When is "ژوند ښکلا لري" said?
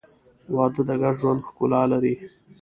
1.21-2.15